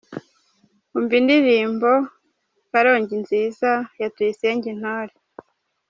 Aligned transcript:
Umva 0.97 1.13
Indirimbo 1.21 1.89
Karongi 2.71 3.15
Nziza 3.23 3.71
ya 3.99 4.07
Tuyisenge 4.13 4.65
Intore. 4.73 5.13